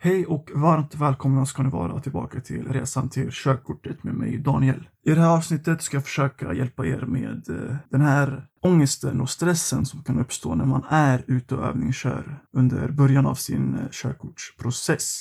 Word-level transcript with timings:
Hej 0.00 0.26
och 0.26 0.50
varmt 0.54 0.94
välkomna 0.94 1.46
ska 1.46 1.62
ni 1.62 1.70
vara 1.70 2.00
tillbaka 2.00 2.40
till 2.40 2.68
resan 2.68 3.08
till 3.08 3.28
körkortet 3.32 4.04
med 4.04 4.14
mig 4.14 4.38
Daniel. 4.38 4.88
I 5.04 5.10
det 5.10 5.20
här 5.20 5.36
avsnittet 5.36 5.82
ska 5.82 5.96
jag 5.96 6.04
försöka 6.04 6.54
hjälpa 6.54 6.86
er 6.86 7.00
med 7.00 7.48
eh, 7.48 7.76
den 7.90 8.00
här 8.00 8.46
ångesten 8.62 9.20
och 9.20 9.30
stressen 9.30 9.86
som 9.86 10.02
kan 10.02 10.18
uppstå 10.18 10.54
när 10.54 10.64
man 10.64 10.84
är 10.88 11.24
ute 11.26 11.54
och 11.54 11.64
övningskör 11.64 12.42
under 12.52 12.88
början 12.88 13.26
av 13.26 13.34
sin 13.34 13.74
eh, 13.74 13.88
körkortsprocess. 13.90 15.20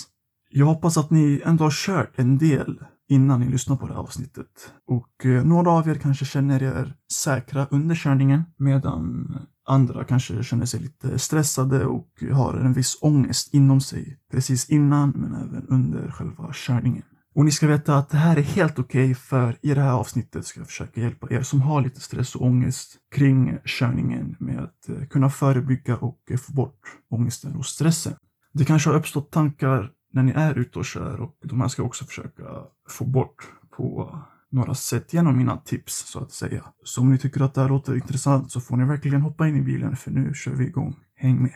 Jag 0.50 0.66
hoppas 0.66 0.98
att 0.98 1.12
ni 1.12 1.42
ändå 1.46 1.64
har 1.64 1.72
kört 1.72 2.20
en 2.20 2.38
del 2.38 2.84
innan 3.10 3.40
ni 3.40 3.50
lyssnar 3.50 3.76
på 3.76 3.88
det 3.88 3.94
här 3.94 4.02
avsnittet. 4.02 4.74
Och 4.88 5.26
eh, 5.26 5.46
några 5.46 5.72
av 5.72 5.90
er 5.90 5.96
kanske 5.96 6.26
känner 6.26 6.64
er 6.64 6.94
säkra 7.14 7.68
under 7.72 7.96
körningen 7.96 8.44
medan 8.58 9.28
andra 9.68 10.04
kanske 10.04 10.44
känner 10.44 10.66
sig 10.66 10.80
lite 10.80 11.20
stressade 11.20 11.86
och 11.86 12.10
har 12.32 12.54
en 12.54 12.74
viss 12.74 12.98
ångest 13.02 13.54
inom 13.54 13.82
sig 13.82 14.18
precis 14.32 14.70
innan 14.70 15.10
men 15.10 15.34
även 15.34 15.68
under 15.68 16.12
själva 16.12 16.52
körningen. 16.54 17.04
Och 17.36 17.46
ni 17.46 17.52
ska 17.52 17.68
veta 17.68 17.98
att 17.98 18.10
det 18.10 18.18
här 18.18 18.38
är 18.38 18.42
helt 18.42 18.80
okej 18.80 19.04
okay 19.04 19.16
för 19.16 19.58
i 19.62 19.74
det 19.74 19.82
här 19.82 19.92
avsnittet 19.92 20.46
ska 20.46 20.60
jag 20.60 20.68
försöka 20.68 21.02
hjälpa 21.02 21.28
er 21.30 21.42
som 21.42 21.62
har 21.62 21.82
lite 21.82 22.02
stress 22.02 22.36
och 22.36 22.42
ångest 22.42 22.98
kring 23.16 23.58
körningen 23.66 24.36
med 24.40 24.60
att 24.60 24.90
eh, 24.90 25.08
kunna 25.08 25.30
förebygga 25.30 25.98
och 25.98 26.20
eh, 26.30 26.38
få 26.38 26.54
bort 26.54 26.80
ångesten 27.10 27.56
och 27.56 27.66
stressen. 27.66 28.14
Det 28.54 28.66
kanske 28.66 28.90
har 28.90 28.98
uppstått 28.98 29.32
tankar 29.32 29.92
när 30.14 30.24
ni 30.24 30.32
är 30.32 30.58
ute 30.58 30.80
och 30.80 30.86
kör 30.86 31.22
och 31.22 31.36
de 31.44 31.62
här 31.62 31.68
ska 31.68 31.82
jag 31.82 31.88
också 31.88 32.06
försöka 32.06 32.44
få 32.90 33.06
bort 33.06 33.48
på 33.78 34.18
några 34.52 34.76
sätt 34.76 35.14
genom 35.14 35.38
mina 35.38 35.58
tips 35.58 35.94
så 35.94 36.20
att 36.20 36.32
säga. 36.32 36.64
Så 36.84 37.02
om 37.02 37.12
ni 37.12 37.18
tycker 37.18 37.42
att 37.42 37.54
det 37.54 37.62
här 37.62 37.70
låter 37.70 37.96
intressant 37.96 38.52
så 38.52 38.62
får 38.62 38.78
ni 38.78 38.86
verkligen 38.86 39.22
hoppa 39.22 39.48
in 39.48 39.56
i 39.56 39.62
bilen 39.62 39.96
för 39.96 40.12
nu 40.12 40.34
kör 40.34 40.52
vi 40.52 40.66
igång. 40.66 40.96
Häng 41.16 41.42
med! 41.42 41.56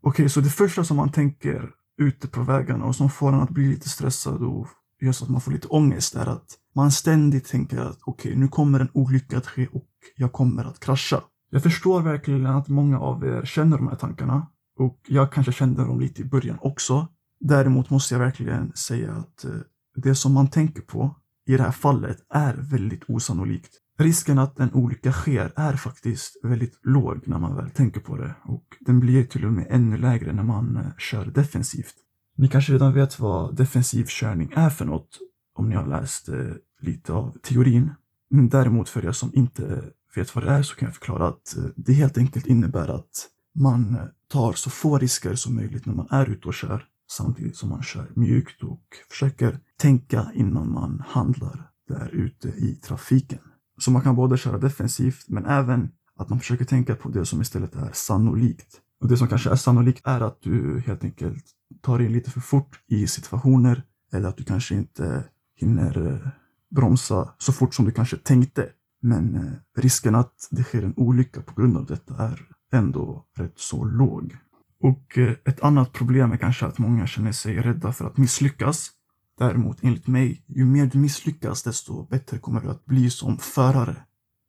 Okej, 0.00 0.10
okay, 0.10 0.28
så 0.28 0.40
det 0.40 0.50
första 0.50 0.84
som 0.84 0.96
man 0.96 1.12
tänker 1.12 1.70
ute 1.98 2.28
på 2.28 2.42
vägarna 2.42 2.84
och 2.84 2.96
som 2.96 3.10
får 3.10 3.28
en 3.32 3.40
att 3.40 3.50
bli 3.50 3.68
lite 3.68 3.88
stressad 3.88 4.42
och 4.42 4.68
gör 5.00 5.12
så 5.12 5.24
att 5.24 5.30
man 5.30 5.40
får 5.40 5.52
lite 5.52 5.68
ångest 5.68 6.14
är 6.14 6.26
att 6.26 6.46
man 6.74 6.90
ständigt 6.90 7.48
tänker 7.48 7.78
att 7.78 7.98
okej, 8.04 8.30
okay, 8.30 8.40
nu 8.40 8.48
kommer 8.48 8.80
en 8.80 8.90
olycka 8.92 9.38
att 9.38 9.46
ske 9.46 9.66
och 9.66 9.88
jag 10.16 10.32
kommer 10.32 10.64
att 10.64 10.80
krascha. 10.80 11.22
Jag 11.50 11.62
förstår 11.62 12.02
verkligen 12.02 12.46
att 12.46 12.68
många 12.68 12.98
av 13.00 13.24
er 13.24 13.44
känner 13.44 13.76
de 13.76 13.88
här 13.88 13.96
tankarna 13.96 14.46
och 14.78 15.00
jag 15.08 15.32
kanske 15.32 15.52
kände 15.52 15.84
dem 15.84 16.00
lite 16.00 16.22
i 16.22 16.24
början 16.24 16.58
också. 16.60 17.08
Däremot 17.40 17.90
måste 17.90 18.14
jag 18.14 18.18
verkligen 18.18 18.72
säga 18.72 19.12
att 19.12 19.44
eh, 19.44 19.50
det 19.94 20.14
som 20.14 20.32
man 20.32 20.50
tänker 20.50 20.82
på 20.82 21.16
i 21.46 21.56
det 21.56 21.62
här 21.62 21.72
fallet 21.72 22.18
är 22.30 22.54
väldigt 22.54 23.02
osannolikt. 23.08 23.80
Risken 23.98 24.38
att 24.38 24.60
en 24.60 24.72
olycka 24.72 25.12
sker 25.12 25.52
är 25.56 25.72
faktiskt 25.76 26.40
väldigt 26.42 26.78
låg 26.82 27.28
när 27.28 27.38
man 27.38 27.56
väl 27.56 27.70
tänker 27.70 28.00
på 28.00 28.16
det 28.16 28.34
och 28.44 28.64
den 28.80 29.00
blir 29.00 29.24
till 29.24 29.44
och 29.44 29.52
med 29.52 29.66
ännu 29.70 29.96
lägre 29.96 30.32
när 30.32 30.42
man 30.42 30.76
eh, 30.76 30.96
kör 30.98 31.26
defensivt. 31.26 31.94
Ni 32.36 32.48
kanske 32.48 32.72
redan 32.72 32.92
vet 32.92 33.20
vad 33.20 33.56
defensiv 33.56 34.04
körning 34.08 34.52
är 34.56 34.70
för 34.70 34.84
något 34.84 35.18
om 35.54 35.68
ni 35.68 35.74
har 35.74 35.86
läst 35.86 36.28
eh, 36.28 36.52
lite 36.80 37.12
av 37.12 37.36
teorin. 37.42 37.90
Men 38.30 38.48
däremot 38.48 38.88
för 38.88 39.06
er 39.06 39.12
som 39.12 39.30
inte 39.34 39.84
vet 40.16 40.34
vad 40.34 40.44
det 40.44 40.50
är 40.50 40.62
så 40.62 40.74
kan 40.76 40.86
jag 40.86 40.94
förklara 40.94 41.28
att 41.28 41.56
eh, 41.56 41.64
det 41.76 41.92
helt 41.92 42.18
enkelt 42.18 42.46
innebär 42.46 42.88
att 42.88 43.28
man 43.54 43.94
eh, 43.94 44.04
tar 44.28 44.52
så 44.52 44.70
få 44.70 44.98
risker 44.98 45.34
som 45.34 45.54
möjligt 45.54 45.86
när 45.86 45.94
man 45.94 46.08
är 46.10 46.30
ute 46.30 46.48
och 46.48 46.54
kör 46.54 46.84
samtidigt 47.10 47.56
som 47.56 47.68
man 47.68 47.82
kör 47.82 48.12
mjukt 48.16 48.62
och 48.62 48.84
försöker 49.10 49.60
tänka 49.78 50.30
innan 50.34 50.72
man 50.72 51.02
handlar 51.06 51.70
där 51.88 52.08
ute 52.08 52.48
i 52.48 52.74
trafiken. 52.74 53.38
Så 53.78 53.90
man 53.90 54.02
kan 54.02 54.16
både 54.16 54.36
köra 54.36 54.58
defensivt 54.58 55.28
men 55.28 55.46
även 55.46 55.90
att 56.16 56.28
man 56.28 56.40
försöker 56.40 56.64
tänka 56.64 56.94
på 56.96 57.08
det 57.08 57.26
som 57.26 57.40
istället 57.40 57.74
är 57.74 57.90
sannolikt. 57.92 58.80
Och 59.00 59.08
det 59.08 59.16
som 59.16 59.28
kanske 59.28 59.50
är 59.50 59.56
sannolikt 59.56 60.06
är 60.06 60.20
att 60.20 60.42
du 60.42 60.82
helt 60.86 61.04
enkelt 61.04 61.44
tar 61.82 61.98
in 61.98 62.12
lite 62.12 62.30
för 62.30 62.40
fort 62.40 62.80
i 62.86 63.06
situationer 63.06 63.82
eller 64.12 64.28
att 64.28 64.36
du 64.36 64.44
kanske 64.44 64.74
inte 64.74 65.24
hinner 65.56 66.06
eh, 66.06 66.28
bromsa 66.70 67.34
så 67.38 67.52
fort 67.52 67.74
som 67.74 67.84
du 67.84 67.90
kanske 67.90 68.16
tänkte. 68.16 68.68
Men 69.02 69.34
eh, 69.34 69.82
risken 69.82 70.14
att 70.14 70.48
det 70.50 70.62
sker 70.62 70.82
en 70.82 70.94
olycka 70.96 71.42
på 71.42 71.60
grund 71.60 71.76
av 71.76 71.86
detta 71.86 72.16
är 72.16 72.40
ändå 72.72 73.24
rätt 73.36 73.58
så 73.58 73.84
låg. 73.84 74.36
Och 74.84 75.18
eh, 75.18 75.34
ett 75.44 75.62
annat 75.62 75.92
problem 75.92 76.32
är 76.32 76.36
kanske 76.36 76.66
att 76.66 76.78
många 76.78 77.06
känner 77.06 77.32
sig 77.32 77.56
rädda 77.56 77.92
för 77.92 78.04
att 78.04 78.16
misslyckas. 78.16 78.90
Däremot 79.38 79.78
enligt 79.82 80.06
mig, 80.06 80.44
ju 80.48 80.64
mer 80.64 80.86
du 80.86 80.98
misslyckas 80.98 81.62
desto 81.62 82.06
bättre 82.06 82.38
kommer 82.38 82.60
du 82.60 82.68
att 82.70 82.84
bli 82.84 83.10
som 83.10 83.38
förare. 83.38 83.96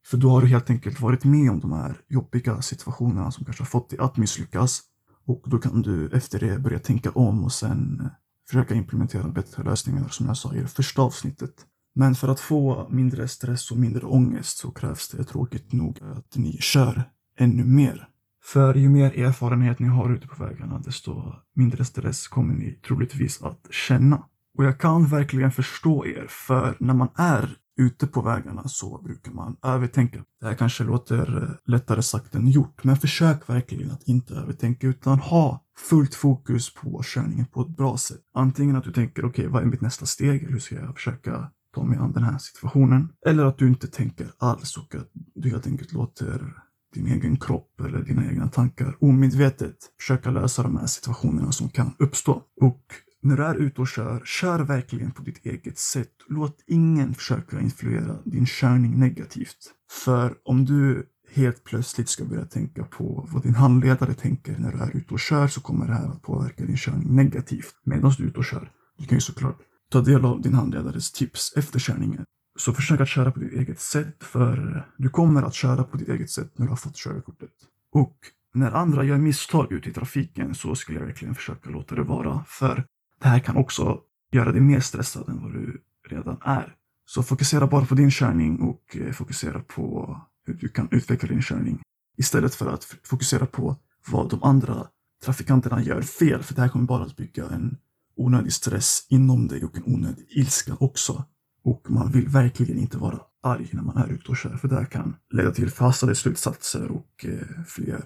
För 0.06 0.16
då 0.16 0.30
har 0.30 0.40
du 0.40 0.46
helt 0.46 0.70
enkelt 0.70 1.00
varit 1.00 1.24
med 1.24 1.50
om 1.50 1.60
de 1.60 1.72
här 1.72 2.00
jobbiga 2.08 2.62
situationerna 2.62 3.30
som 3.30 3.44
kanske 3.44 3.62
har 3.62 3.66
fått 3.66 3.90
dig 3.90 3.98
att 3.98 4.16
misslyckas. 4.16 4.82
Och 5.26 5.42
då 5.46 5.58
kan 5.58 5.82
du 5.82 6.10
efter 6.12 6.40
det 6.40 6.58
börja 6.58 6.78
tänka 6.78 7.10
om 7.10 7.44
och 7.44 7.52
sen 7.52 8.00
eh, 8.00 8.06
försöka 8.48 8.74
implementera 8.74 9.28
bättre 9.28 9.62
lösningar 9.62 10.08
som 10.08 10.26
jag 10.26 10.36
sa 10.36 10.54
i 10.54 10.60
det 10.60 10.68
första 10.68 11.02
avsnittet. 11.02 11.54
Men 11.94 12.14
för 12.14 12.28
att 12.28 12.40
få 12.40 12.88
mindre 12.90 13.28
stress 13.28 13.70
och 13.70 13.76
mindre 13.76 14.06
ångest 14.06 14.58
så 14.58 14.70
krävs 14.70 15.08
det 15.08 15.24
tråkigt 15.24 15.72
nog 15.72 15.98
att 16.02 16.36
ni 16.36 16.58
kör 16.60 17.02
ännu 17.38 17.64
mer. 17.64 18.08
För 18.46 18.74
ju 18.74 18.88
mer 18.88 19.18
erfarenhet 19.18 19.78
ni 19.78 19.88
har 19.88 20.10
ute 20.10 20.26
på 20.26 20.44
vägarna, 20.44 20.78
desto 20.78 21.32
mindre 21.54 21.84
stress 21.84 22.28
kommer 22.28 22.54
ni 22.54 22.72
troligtvis 22.72 23.42
att 23.42 23.66
känna. 23.70 24.22
Och 24.58 24.64
jag 24.64 24.80
kan 24.80 25.06
verkligen 25.06 25.52
förstå 25.52 26.06
er, 26.06 26.26
för 26.28 26.76
när 26.80 26.94
man 26.94 27.08
är 27.16 27.56
ute 27.80 28.06
på 28.06 28.22
vägarna 28.22 28.68
så 28.68 29.02
brukar 29.02 29.32
man 29.32 29.56
övertänka. 29.62 30.24
Det 30.40 30.46
här 30.46 30.54
kanske 30.54 30.84
låter 30.84 31.42
eh, 31.42 31.72
lättare 31.72 32.02
sagt 32.02 32.34
än 32.34 32.48
gjort, 32.48 32.84
men 32.84 32.96
försök 32.96 33.48
verkligen 33.48 33.90
att 33.90 34.02
inte 34.02 34.34
övertänka 34.34 34.86
utan 34.86 35.18
ha 35.18 35.64
fullt 35.78 36.14
fokus 36.14 36.74
på 36.74 37.02
körningen 37.04 37.46
på 37.46 37.60
ett 37.60 37.76
bra 37.76 37.96
sätt. 37.96 38.22
Antingen 38.34 38.76
att 38.76 38.84
du 38.84 38.92
tänker, 38.92 39.24
okej, 39.24 39.28
okay, 39.28 39.46
vad 39.46 39.62
är 39.62 39.66
mitt 39.66 39.80
nästa 39.80 40.06
steg? 40.06 40.50
Hur 40.50 40.58
ska 40.58 40.74
jag 40.74 40.94
försöka 40.94 41.50
ta 41.74 41.84
mig 41.84 41.98
an 41.98 42.12
den 42.12 42.22
här 42.22 42.38
situationen? 42.38 43.08
Eller 43.26 43.44
att 43.44 43.58
du 43.58 43.68
inte 43.68 43.86
tänker 43.86 44.30
alls 44.38 44.76
och 44.76 44.94
att 44.94 45.10
du 45.34 45.50
helt 45.50 45.66
enkelt 45.66 45.92
låter 45.92 46.65
din 46.96 47.12
egen 47.12 47.36
kropp 47.36 47.80
eller 47.80 48.02
dina 48.02 48.26
egna 48.26 48.48
tankar 48.48 48.96
omedvetet 49.00 49.76
försöka 50.00 50.30
lösa 50.30 50.62
de 50.62 50.76
här 50.76 50.86
situationerna 50.86 51.52
som 51.52 51.68
kan 51.68 51.94
uppstå. 51.98 52.42
Och 52.60 52.82
när 53.22 53.36
du 53.36 53.44
är 53.44 53.54
ute 53.54 53.80
och 53.80 53.88
kör, 53.88 54.22
kör 54.24 54.58
verkligen 54.58 55.10
på 55.10 55.22
ditt 55.22 55.46
eget 55.46 55.78
sätt. 55.78 56.12
Låt 56.28 56.64
ingen 56.66 57.14
försöka 57.14 57.60
influera 57.60 58.16
din 58.24 58.46
körning 58.46 58.98
negativt. 58.98 59.72
För 60.04 60.34
om 60.44 60.64
du 60.64 61.06
helt 61.34 61.64
plötsligt 61.64 62.08
ska 62.08 62.24
börja 62.24 62.44
tänka 62.44 62.84
på 62.84 63.28
vad 63.32 63.42
din 63.42 63.54
handledare 63.54 64.14
tänker 64.14 64.58
när 64.58 64.72
du 64.72 64.78
är 64.78 64.96
ute 64.96 65.14
och 65.14 65.20
kör 65.20 65.48
så 65.48 65.60
kommer 65.60 65.86
det 65.86 65.94
här 65.94 66.08
att 66.08 66.22
påverka 66.22 66.64
din 66.64 66.76
körning 66.76 67.16
negativt 67.16 67.74
medan 67.84 68.12
du 68.18 68.24
är 68.24 68.28
ute 68.28 68.38
och 68.38 68.44
kör. 68.44 68.70
Du 68.98 69.06
kan 69.06 69.16
ju 69.16 69.20
såklart 69.20 69.58
ta 69.90 70.00
del 70.00 70.24
av 70.24 70.42
din 70.42 70.54
handledares 70.54 71.12
tips 71.12 71.52
efter 71.56 71.78
körningen 71.78 72.24
så 72.56 72.72
försök 72.72 73.00
att 73.00 73.08
köra 73.08 73.32
på 73.32 73.40
ditt 73.40 73.52
eget 73.52 73.80
sätt 73.80 74.24
för 74.24 74.86
du 74.96 75.08
kommer 75.08 75.42
att 75.42 75.54
köra 75.54 75.84
på 75.84 75.96
ditt 75.96 76.08
eget 76.08 76.30
sätt 76.30 76.58
när 76.58 76.66
du 76.66 76.70
har 76.70 76.76
fått 76.76 76.96
körkortet. 76.96 77.50
Och 77.92 78.16
när 78.54 78.70
andra 78.70 79.04
gör 79.04 79.18
misstag 79.18 79.72
ute 79.72 79.88
i 79.88 79.92
trafiken 79.92 80.54
så 80.54 80.74
skulle 80.74 80.98
jag 80.98 81.06
verkligen 81.06 81.34
försöka 81.34 81.70
låta 81.70 81.94
det 81.94 82.02
vara. 82.02 82.44
För 82.48 82.86
det 83.20 83.28
här 83.28 83.38
kan 83.38 83.56
också 83.56 84.00
göra 84.32 84.52
dig 84.52 84.60
mer 84.60 84.80
stressad 84.80 85.28
än 85.28 85.42
vad 85.42 85.52
du 85.52 85.82
redan 86.08 86.38
är. 86.42 86.74
Så 87.06 87.22
fokusera 87.22 87.66
bara 87.66 87.86
på 87.86 87.94
din 87.94 88.10
körning 88.10 88.60
och 88.60 88.96
eh, 88.96 89.12
fokusera 89.12 89.60
på 89.60 90.20
hur 90.46 90.54
du 90.54 90.68
kan 90.68 90.88
utveckla 90.90 91.28
din 91.28 91.42
körning. 91.42 91.82
Istället 92.16 92.54
för 92.54 92.72
att 92.72 92.84
fokusera 93.02 93.46
på 93.46 93.76
vad 94.06 94.30
de 94.30 94.42
andra 94.42 94.86
trafikanterna 95.24 95.82
gör 95.82 96.02
fel. 96.02 96.42
För 96.42 96.54
det 96.54 96.60
här 96.60 96.68
kommer 96.68 96.84
bara 96.84 97.04
att 97.04 97.16
bygga 97.16 97.44
en 97.44 97.76
onödig 98.16 98.52
stress 98.52 99.06
inom 99.08 99.48
dig 99.48 99.64
och 99.64 99.76
en 99.76 99.84
onödig 99.84 100.26
ilska 100.30 100.76
också. 100.80 101.24
Och 101.66 101.90
man 101.90 102.12
vill 102.12 102.28
verkligen 102.28 102.78
inte 102.78 102.98
vara 102.98 103.20
arg 103.42 103.68
när 103.72 103.82
man 103.82 103.96
är 103.96 104.08
ute 104.08 104.30
och 104.30 104.36
kör, 104.36 104.56
för 104.56 104.68
det 104.68 104.74
här 104.74 104.84
kan 104.84 105.16
leda 105.30 105.50
till 105.50 105.70
förhastade 105.70 106.14
slutsatser 106.14 106.90
och 106.90 107.24
eh, 107.24 107.64
fler 107.66 108.04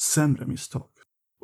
sämre 0.00 0.46
misstag. 0.46 0.86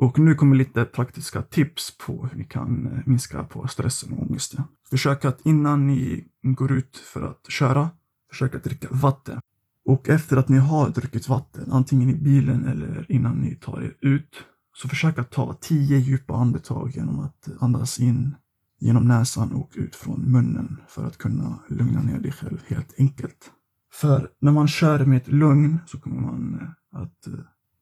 Och 0.01 0.19
nu 0.19 0.35
kommer 0.35 0.55
lite 0.55 0.85
praktiska 0.85 1.41
tips 1.41 1.97
på 1.97 2.25
hur 2.25 2.37
ni 2.37 2.43
kan 2.43 2.87
eh, 2.87 2.99
minska 3.05 3.43
på 3.43 3.67
stressen 3.67 4.13
och 4.13 4.21
ångesten. 4.21 4.63
Försök 4.89 5.25
att 5.25 5.45
innan 5.45 5.87
ni 5.87 6.25
går 6.41 6.71
ut 6.71 6.97
för 6.97 7.21
att 7.21 7.51
köra, 7.51 7.89
försök 8.29 8.55
att 8.55 8.63
dricka 8.63 8.87
vatten. 8.91 9.39
Och 9.85 10.09
efter 10.09 10.37
att 10.37 10.49
ni 10.49 10.57
har 10.57 10.89
druckit 10.89 11.29
vatten, 11.29 11.71
antingen 11.71 12.09
i 12.09 12.15
bilen 12.15 12.65
eller 12.65 13.05
innan 13.11 13.35
ni 13.35 13.55
tar 13.55 13.81
er 13.81 13.97
ut, 14.01 14.43
så 14.73 14.89
försök 14.89 15.19
att 15.19 15.31
ta 15.31 15.53
tio 15.53 15.97
djupa 15.97 16.33
andetag 16.33 16.91
genom 16.95 17.19
att 17.19 17.49
andas 17.59 17.99
in 17.99 18.35
genom 18.79 19.07
näsan 19.07 19.51
och 19.51 19.71
ut 19.75 19.95
från 19.95 20.31
munnen 20.31 20.81
för 20.87 21.05
att 21.05 21.17
kunna 21.17 21.59
lugna 21.69 22.01
ner 22.01 22.19
dig 22.19 22.31
själv 22.31 22.63
helt 22.67 22.93
enkelt. 22.97 23.51
För 23.93 24.31
när 24.39 24.51
man 24.51 24.67
kör 24.67 25.05
med 25.05 25.17
ett 25.17 25.27
lugn 25.27 25.79
så 25.85 25.99
kommer 25.99 26.21
man 26.21 26.59
eh, 26.61 27.01
att 27.01 27.27
eh, 27.27 27.33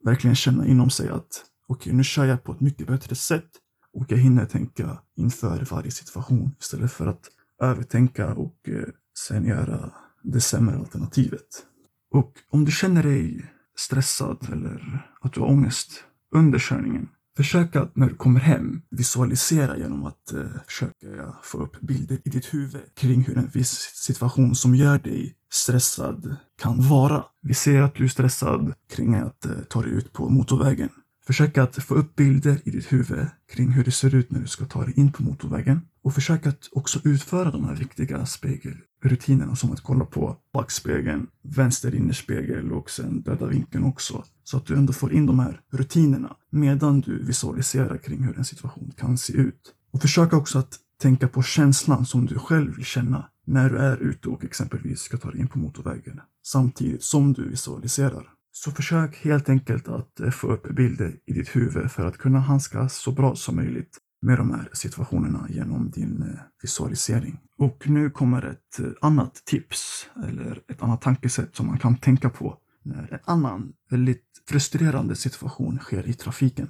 verkligen 0.03 0.35
känna 0.35 0.67
inom 0.67 0.89
sig 0.89 1.09
att 1.09 1.45
okej, 1.67 1.89
okay, 1.89 1.93
nu 1.93 2.03
kör 2.03 2.25
jag 2.25 2.43
på 2.43 2.51
ett 2.51 2.59
mycket 2.59 2.87
bättre 2.87 3.15
sätt 3.15 3.49
och 3.93 4.05
jag 4.07 4.17
hinner 4.17 4.45
tänka 4.45 4.97
inför 5.15 5.67
varje 5.71 5.91
situation 5.91 6.55
istället 6.59 6.91
för 6.91 7.07
att 7.07 7.29
övertänka 7.61 8.33
och 8.33 8.57
eh, 8.67 8.83
sen 9.17 9.45
göra 9.45 9.91
det 10.23 10.41
sämre 10.41 10.77
alternativet. 10.77 11.65
Och 12.11 12.33
om 12.49 12.65
du 12.65 12.71
känner 12.71 13.03
dig 13.03 13.45
stressad 13.77 14.47
eller 14.51 15.07
att 15.21 15.33
du 15.33 15.39
har 15.39 15.47
ångest 15.47 16.03
under 16.31 16.59
körningen, 16.59 17.09
Försök 17.37 17.75
att 17.75 17.95
när 17.95 18.07
du 18.07 18.15
kommer 18.15 18.39
hem 18.39 18.81
visualisera 18.89 19.77
genom 19.77 20.05
att 20.05 20.33
eh, 20.33 20.41
försöka 20.67 21.35
få 21.43 21.57
upp 21.57 21.79
bilder 21.81 22.19
i 22.25 22.29
ditt 22.29 22.53
huvud 22.53 22.81
kring 22.95 23.23
hur 23.23 23.37
en 23.37 23.47
viss 23.53 23.91
situation 23.93 24.55
som 24.55 24.75
gör 24.75 24.99
dig 24.99 25.35
stressad 25.53 26.35
kan 26.61 26.89
vara. 26.89 27.23
Vi 27.41 27.53
ser 27.53 27.81
att 27.81 27.95
du 27.95 28.03
är 28.03 28.07
stressad 28.07 28.73
kring 28.89 29.15
att 29.15 29.45
eh, 29.45 29.51
ta 29.69 29.81
dig 29.81 29.91
ut 29.91 30.13
på 30.13 30.29
motorvägen. 30.29 30.89
Försök 31.27 31.57
att 31.57 31.75
få 31.75 31.95
upp 31.95 32.15
bilder 32.15 32.61
i 32.65 32.69
ditt 32.71 32.91
huvud 32.91 33.27
kring 33.53 33.71
hur 33.71 33.83
det 33.83 33.91
ser 33.91 34.15
ut 34.15 34.31
när 34.31 34.39
du 34.39 34.47
ska 34.47 34.65
ta 34.65 34.85
dig 34.85 34.93
in 34.99 35.11
på 35.11 35.23
motorvägen. 35.23 35.81
Och 36.03 36.13
försök 36.13 36.47
att 36.47 36.69
också 36.71 36.99
utföra 37.03 37.51
de 37.51 37.65
här 37.65 37.75
viktiga 37.75 38.25
spegel 38.25 38.77
rutinerna 39.01 39.55
som 39.55 39.71
att 39.71 39.81
kolla 39.81 40.05
på 40.05 40.37
backspegeln, 40.53 41.27
vänster 41.41 41.95
innerspegel 41.95 42.71
och 42.71 42.89
sen 42.89 43.21
döda 43.21 43.45
vinkeln 43.45 43.83
också. 43.83 44.23
Så 44.43 44.57
att 44.57 44.65
du 44.65 44.75
ändå 44.75 44.93
får 44.93 45.13
in 45.13 45.25
de 45.25 45.39
här 45.39 45.61
rutinerna 45.71 46.35
medan 46.49 47.01
du 47.01 47.23
visualiserar 47.23 47.97
kring 47.97 48.23
hur 48.23 48.37
en 48.37 48.45
situation 48.45 48.93
kan 48.97 49.17
se 49.17 49.33
ut. 49.33 49.73
Och 49.91 50.01
försök 50.01 50.33
också 50.33 50.59
att 50.59 50.79
tänka 51.01 51.27
på 51.27 51.43
känslan 51.43 52.05
som 52.05 52.25
du 52.25 52.39
själv 52.39 52.75
vill 52.75 52.85
känna 52.85 53.29
när 53.45 53.69
du 53.69 53.77
är 53.77 53.97
ute 53.97 54.29
och 54.29 54.43
exempelvis 54.43 54.99
ska 54.99 55.17
ta 55.17 55.31
dig 55.31 55.39
in 55.39 55.47
på 55.47 55.59
motorvägen 55.59 56.21
samtidigt 56.45 57.03
som 57.03 57.33
du 57.33 57.49
visualiserar. 57.49 58.33
Så 58.51 58.71
försök 58.71 59.15
helt 59.15 59.49
enkelt 59.49 59.87
att 59.87 60.19
eh, 60.19 60.29
få 60.29 60.47
upp 60.47 60.75
bilder 60.75 61.15
i 61.25 61.33
ditt 61.33 61.55
huvud 61.55 61.91
för 61.91 62.05
att 62.05 62.17
kunna 62.17 62.39
handskas 62.39 62.97
så 62.97 63.11
bra 63.11 63.35
som 63.35 63.55
möjligt 63.55 63.97
med 64.21 64.37
de 64.37 64.51
här 64.51 64.69
situationerna 64.73 65.47
genom 65.49 65.91
din 65.91 66.21
eh, 66.21 66.39
visualisering. 66.61 67.39
Och 67.57 67.89
nu 67.89 68.09
kommer 68.09 68.45
ett 68.45 68.79
eh, 68.79 68.85
annat 69.01 69.35
tips 69.45 70.09
eller 70.23 70.61
ett 70.67 70.81
annat 70.81 71.01
tankesätt 71.01 71.55
som 71.55 71.67
man 71.67 71.79
kan 71.79 71.97
tänka 71.97 72.29
på 72.29 72.57
när 72.83 73.13
en 73.13 73.19
annan 73.23 73.73
väldigt 73.89 74.23
frustrerande 74.49 75.15
situation 75.15 75.79
sker 75.79 76.07
i 76.07 76.13
trafiken. 76.13 76.69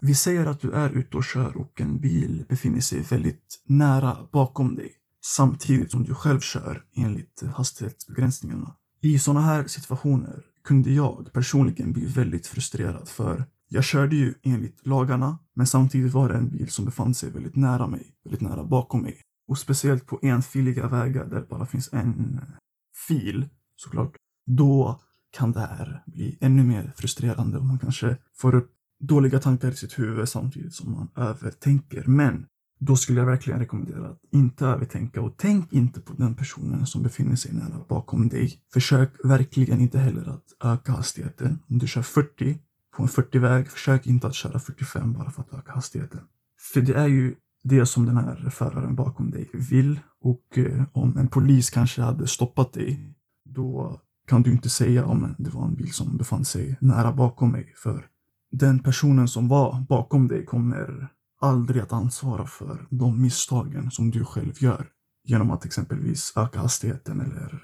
Vi 0.00 0.14
säger 0.14 0.46
att 0.46 0.60
du 0.60 0.72
är 0.72 0.90
ute 0.90 1.16
och 1.16 1.24
kör 1.24 1.56
och 1.56 1.80
en 1.80 2.00
bil 2.00 2.44
befinner 2.48 2.80
sig 2.80 3.00
väldigt 3.00 3.62
nära 3.66 4.16
bakom 4.32 4.74
dig 4.74 4.92
samtidigt 5.24 5.90
som 5.90 6.04
du 6.04 6.14
själv 6.14 6.40
kör 6.40 6.82
enligt 6.96 7.42
hastighetsbegränsningarna. 7.54 8.74
I 9.00 9.18
sådana 9.18 9.40
här 9.40 9.66
situationer 9.66 10.42
kunde 10.64 10.90
jag 10.92 11.32
personligen 11.32 11.92
bli 11.92 12.06
väldigt 12.06 12.46
frustrerad 12.46 13.08
för 13.08 13.44
jag 13.68 13.84
körde 13.84 14.16
ju 14.16 14.34
enligt 14.42 14.86
lagarna, 14.86 15.38
men 15.54 15.66
samtidigt 15.66 16.12
var 16.12 16.28
det 16.28 16.34
en 16.34 16.50
bil 16.50 16.70
som 16.70 16.84
befann 16.84 17.14
sig 17.14 17.30
väldigt 17.30 17.56
nära 17.56 17.86
mig, 17.86 18.14
väldigt 18.24 18.40
nära 18.40 18.64
bakom 18.64 19.02
mig. 19.02 19.20
Och 19.48 19.58
speciellt 19.58 20.06
på 20.06 20.18
enfiliga 20.22 20.88
vägar 20.88 21.26
där 21.26 21.40
det 21.40 21.48
bara 21.48 21.66
finns 21.66 21.92
en 21.92 22.40
eh, 22.42 22.48
fil, 23.08 23.48
såklart, 23.76 24.16
då 24.46 25.00
kan 25.30 25.52
det 25.52 25.60
här 25.60 26.02
bli 26.06 26.38
ännu 26.40 26.64
mer 26.64 26.92
frustrerande 26.96 27.58
och 27.58 27.64
man 27.64 27.78
kanske 27.78 28.16
får 28.34 28.54
upp 28.54 28.72
dåliga 29.00 29.38
tankar 29.38 29.68
i 29.68 29.76
sitt 29.76 29.98
huvud 29.98 30.28
samtidigt 30.28 30.74
som 30.74 30.92
man 30.92 31.08
övertänker. 31.16 32.04
Men 32.06 32.46
då 32.78 32.96
skulle 32.96 33.20
jag 33.20 33.26
verkligen 33.26 33.60
rekommendera 33.60 34.08
att 34.08 34.20
inte 34.32 34.66
övertänka 34.66 35.20
och 35.20 35.34
tänk 35.36 35.72
inte 35.72 36.00
på 36.00 36.12
den 36.12 36.34
personen 36.34 36.86
som 36.86 37.02
befinner 37.02 37.36
sig 37.36 37.52
nära 37.52 37.84
bakom 37.88 38.28
dig. 38.28 38.60
Försök 38.72 39.10
verkligen 39.24 39.80
inte 39.80 39.98
heller 39.98 40.28
att 40.28 40.44
öka 40.64 40.92
hastigheten. 40.92 41.58
Om 41.68 41.78
du 41.78 41.86
kör 41.86 42.02
40 42.02 42.58
på 42.96 43.02
en 43.02 43.08
40-väg, 43.08 43.68
försök 43.68 44.06
inte 44.06 44.26
att 44.26 44.34
köra 44.34 44.58
45 44.58 45.12
bara 45.12 45.30
för 45.30 45.42
att 45.42 45.54
öka 45.54 45.72
hastigheten. 45.72 46.20
För 46.72 46.80
det 46.80 46.94
är 46.94 47.06
ju 47.06 47.34
det 47.62 47.86
som 47.86 48.06
den 48.06 48.16
här 48.16 48.50
föraren 48.50 48.94
bakom 48.94 49.30
dig 49.30 49.50
vill 49.52 50.00
och 50.20 50.58
eh, 50.58 50.82
om 50.92 51.16
en 51.16 51.28
polis 51.28 51.70
kanske 51.70 52.02
hade 52.02 52.26
stoppat 52.26 52.72
dig, 52.72 53.14
då 53.44 54.00
kan 54.26 54.42
du 54.42 54.52
inte 54.52 54.70
säga 54.70 55.04
om 55.04 55.34
det 55.38 55.50
var 55.50 55.64
en 55.64 55.74
bil 55.74 55.92
som 55.92 56.16
befann 56.16 56.44
sig 56.44 56.76
nära 56.80 57.12
bakom 57.12 57.52
mig. 57.52 57.74
För 57.76 58.06
den 58.52 58.78
personen 58.78 59.28
som 59.28 59.48
var 59.48 59.80
bakom 59.88 60.28
dig 60.28 60.44
kommer 60.44 61.08
aldrig 61.40 61.82
att 61.82 61.92
ansvara 61.92 62.46
för 62.46 62.86
de 62.90 63.22
misstagen 63.22 63.90
som 63.90 64.10
du 64.10 64.24
själv 64.24 64.52
gör 64.56 64.88
genom 65.24 65.50
att 65.50 65.64
exempelvis 65.64 66.32
öka 66.36 66.60
hastigheten 66.60 67.20
eller 67.20 67.62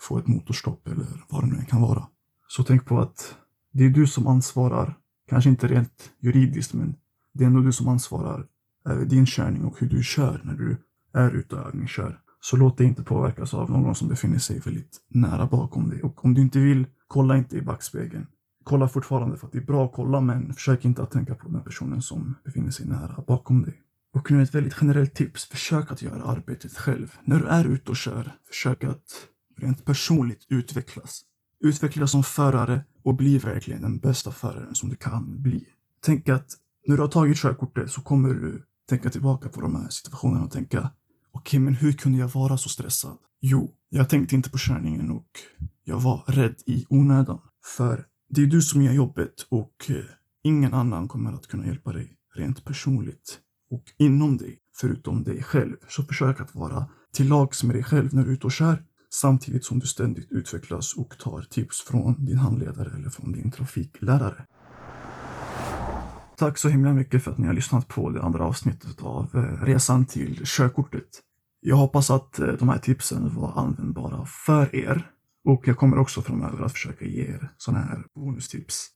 få 0.00 0.18
ett 0.18 0.26
motorstopp 0.26 0.88
eller 0.88 1.06
vad 1.28 1.42
det 1.42 1.56
nu 1.56 1.64
kan 1.64 1.82
vara. 1.82 2.06
Så 2.48 2.62
tänk 2.62 2.84
på 2.84 3.00
att 3.00 3.36
det 3.76 3.84
är 3.84 3.90
du 3.90 4.06
som 4.06 4.26
ansvarar, 4.26 4.98
kanske 5.28 5.50
inte 5.50 5.66
rent 5.66 6.10
juridiskt, 6.20 6.74
men 6.74 6.94
det 7.32 7.44
är 7.44 7.48
ändå 7.48 7.60
du 7.60 7.72
som 7.72 7.88
ansvarar 7.88 8.46
över 8.84 9.04
din 9.04 9.26
körning 9.26 9.64
och 9.64 9.80
hur 9.80 9.88
du 9.88 10.02
kör 10.02 10.40
när 10.44 10.54
du 10.54 10.76
är 11.14 11.30
ute 11.30 11.56
och 11.56 11.66
övningskör. 11.66 12.20
Så 12.40 12.56
låt 12.56 12.78
dig 12.78 12.86
inte 12.86 13.02
påverkas 13.02 13.54
av 13.54 13.70
någon 13.70 13.94
som 13.94 14.08
befinner 14.08 14.38
sig 14.38 14.58
väldigt 14.58 15.00
nära 15.08 15.46
bakom 15.46 15.88
dig. 15.90 16.02
Och 16.02 16.24
om 16.24 16.34
du 16.34 16.42
inte 16.42 16.58
vill, 16.58 16.86
kolla 17.06 17.36
inte 17.36 17.56
i 17.56 17.62
backspegeln 17.62 18.26
kolla 18.66 18.88
fortfarande 18.88 19.36
för 19.36 19.46
att 19.46 19.52
det 19.52 19.58
är 19.58 19.62
bra 19.62 19.84
att 19.84 19.92
kolla 19.92 20.20
men 20.20 20.54
försök 20.54 20.84
inte 20.84 21.02
att 21.02 21.10
tänka 21.10 21.34
på 21.34 21.48
den 21.48 21.62
personen 21.62 22.02
som 22.02 22.34
befinner 22.44 22.70
sig 22.70 22.86
nära 22.86 23.24
bakom 23.26 23.62
dig. 23.62 23.82
Och 24.12 24.30
nu 24.30 24.42
ett 24.42 24.54
väldigt 24.54 24.76
generellt 24.80 25.14
tips. 25.14 25.44
Försök 25.44 25.92
att 25.92 26.02
göra 26.02 26.22
arbetet 26.22 26.76
själv. 26.76 27.16
När 27.24 27.38
du 27.38 27.46
är 27.46 27.64
ute 27.64 27.90
och 27.90 27.96
kör, 27.96 28.32
försök 28.48 28.84
att 28.84 29.28
rent 29.56 29.84
personligt 29.84 30.46
utvecklas. 30.48 31.22
Utvecklas 31.60 32.10
som 32.10 32.22
förare 32.22 32.84
och 33.02 33.14
bli 33.14 33.38
verkligen 33.38 33.82
den 33.82 33.98
bästa 33.98 34.32
föraren 34.32 34.74
som 34.74 34.88
du 34.88 34.96
kan 34.96 35.42
bli. 35.42 35.64
Tänk 36.00 36.28
att 36.28 36.56
när 36.86 36.96
du 36.96 37.02
har 37.02 37.08
tagit 37.08 37.38
körkortet 37.38 37.90
så 37.90 38.00
kommer 38.00 38.28
du 38.28 38.62
tänka 38.88 39.10
tillbaka 39.10 39.48
på 39.48 39.60
de 39.60 39.76
här 39.76 39.88
situationerna 39.88 40.44
och 40.44 40.50
tänka 40.50 40.78
okej, 40.78 40.90
okay, 41.32 41.60
men 41.60 41.74
hur 41.74 41.92
kunde 41.92 42.18
jag 42.18 42.28
vara 42.28 42.58
så 42.58 42.68
stressad? 42.68 43.18
Jo, 43.40 43.74
jag 43.88 44.08
tänkte 44.08 44.34
inte 44.34 44.50
på 44.50 44.58
körningen 44.58 45.10
och 45.10 45.28
jag 45.84 46.00
var 46.00 46.24
rädd 46.26 46.54
i 46.66 46.86
onödan. 46.88 47.40
För 47.76 48.06
det 48.28 48.42
är 48.42 48.46
du 48.46 48.62
som 48.62 48.82
gör 48.82 48.92
jobbet 48.92 49.46
och 49.48 49.86
eh, 49.88 49.96
ingen 50.42 50.74
annan 50.74 51.08
kommer 51.08 51.32
att 51.32 51.46
kunna 51.46 51.66
hjälpa 51.66 51.92
dig 51.92 52.16
rent 52.34 52.64
personligt 52.64 53.40
och 53.70 53.84
inom 53.98 54.36
dig, 54.36 54.58
förutom 54.76 55.24
dig 55.24 55.42
själv. 55.42 55.76
Så 55.88 56.02
försök 56.02 56.40
att 56.40 56.54
vara 56.54 56.88
till 57.12 57.28
lags 57.28 57.64
med 57.64 57.76
dig 57.76 57.84
själv 57.84 58.14
när 58.14 58.22
du 58.22 58.28
är 58.28 58.34
ute 58.34 58.46
och 58.46 58.52
kör 58.52 58.84
samtidigt 59.16 59.64
som 59.64 59.78
du 59.78 59.86
ständigt 59.86 60.32
utvecklas 60.32 60.94
och 60.94 61.18
tar 61.18 61.42
tips 61.42 61.80
från 61.80 62.24
din 62.24 62.38
handledare 62.38 62.90
eller 62.96 63.10
från 63.10 63.32
din 63.32 63.50
trafiklärare. 63.50 64.46
Tack 66.36 66.58
så 66.58 66.68
himla 66.68 66.92
mycket 66.92 67.24
för 67.24 67.30
att 67.30 67.38
ni 67.38 67.46
har 67.46 67.54
lyssnat 67.54 67.88
på 67.88 68.10
det 68.10 68.22
andra 68.22 68.44
avsnittet 68.44 69.02
av 69.02 69.30
eh, 69.34 69.64
Resan 69.64 70.06
till 70.06 70.40
körkortet. 70.44 71.22
Jag 71.60 71.76
hoppas 71.76 72.10
att 72.10 72.38
eh, 72.38 72.48
de 72.48 72.68
här 72.68 72.78
tipsen 72.78 73.34
var 73.34 73.52
användbara 73.58 74.26
för 74.26 74.74
er 74.74 75.10
och 75.44 75.68
jag 75.68 75.76
kommer 75.76 75.98
också 75.98 76.22
framöver 76.22 76.64
att 76.64 76.72
försöka 76.72 77.04
ge 77.04 77.22
er 77.22 77.52
sådana 77.56 77.84
här 77.84 78.04
bonustips 78.14 78.86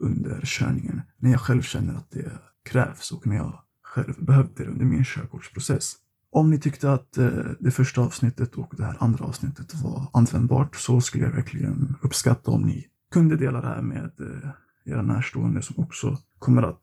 under 0.00 0.40
körningen 0.44 1.02
när 1.16 1.30
jag 1.30 1.40
själv 1.40 1.62
känner 1.62 1.94
att 1.94 2.10
det 2.10 2.32
krävs 2.64 3.12
och 3.12 3.26
när 3.26 3.36
jag 3.36 3.60
själv 3.82 4.24
behövde 4.24 4.64
det 4.64 4.70
under 4.70 4.84
min 4.84 5.04
körkortsprocess. 5.04 5.96
Om 6.32 6.50
ni 6.50 6.58
tyckte 6.58 6.92
att 6.92 7.18
eh, 7.18 7.28
det 7.60 7.70
första 7.70 8.00
avsnittet 8.00 8.54
och 8.54 8.74
det 8.76 8.84
här 8.84 8.96
andra 8.98 9.24
avsnittet 9.24 9.74
var 9.74 10.06
användbart 10.12 10.76
så 10.76 11.00
skulle 11.00 11.24
jag 11.24 11.32
verkligen 11.32 11.96
uppskatta 12.02 12.50
om 12.50 12.62
ni 12.62 12.86
kunde 13.12 13.36
dela 13.36 13.60
det 13.60 13.66
här 13.66 13.82
med 13.82 14.10
eh, 14.20 14.50
era 14.84 15.02
närstående 15.02 15.62
som 15.62 15.84
också 15.84 16.18
kommer 16.38 16.62
att 16.62 16.80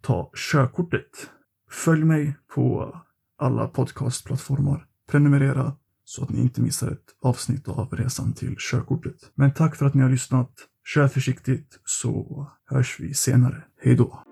ta 0.00 0.30
körkortet. 0.34 1.30
Följ 1.70 2.04
mig 2.04 2.36
på 2.54 2.96
alla 3.38 3.68
podcastplattformar. 3.68 4.86
Prenumerera 5.10 5.72
så 6.04 6.22
att 6.22 6.30
ni 6.30 6.40
inte 6.40 6.60
missar 6.60 6.90
ett 6.90 7.14
avsnitt 7.22 7.68
av 7.68 7.88
resan 7.92 8.32
till 8.32 8.56
körkortet. 8.58 9.30
Men 9.34 9.54
tack 9.54 9.76
för 9.76 9.86
att 9.86 9.94
ni 9.94 10.02
har 10.02 10.10
lyssnat. 10.10 10.50
Kör 10.84 11.08
försiktigt 11.08 11.80
så 11.84 12.46
hörs 12.66 13.00
vi 13.00 13.14
senare. 13.14 13.64
Hej 13.82 13.96
då! 13.96 14.29